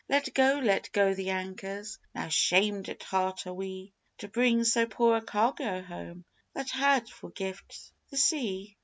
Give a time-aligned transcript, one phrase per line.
[0.09, 4.87] Let go, let go the anchors; Now shamed at heart are we To bring so
[4.87, 8.77] poor a cargo home That had for gift the sea!